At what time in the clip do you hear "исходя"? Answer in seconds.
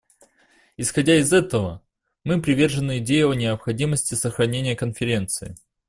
0.77-1.15